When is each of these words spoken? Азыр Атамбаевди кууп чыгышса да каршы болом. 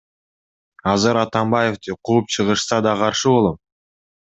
Азыр 0.91 1.17
Атамбаевди 1.23 1.91
кууп 2.05 2.25
чыгышса 2.33 2.77
да 2.85 2.93
каршы 3.01 3.27
болом. 3.33 3.57